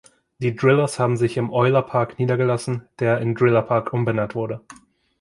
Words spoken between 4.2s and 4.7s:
wurde.